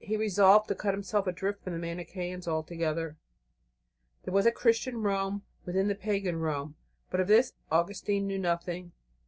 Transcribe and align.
He 0.00 0.16
resolved 0.16 0.66
to 0.66 0.74
cut 0.74 0.94
himself 0.94 1.28
adrift 1.28 1.62
from 1.62 1.74
the 1.74 1.78
Manicheans 1.78 2.48
altogether. 2.48 3.16
There 4.24 4.34
was 4.34 4.46
a 4.46 4.50
Christian 4.50 5.00
Rome 5.00 5.44
within 5.64 5.86
the 5.86 5.94
pagan 5.94 6.40
Rome, 6.40 6.74
but 7.08 7.20
of 7.20 7.28
this 7.28 7.52
Augustine 7.70 8.26
knew 8.26 8.40
nothing. 8.40 8.90